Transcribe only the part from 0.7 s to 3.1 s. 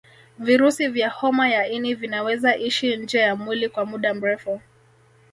vya homa ya ini vinaweza ishi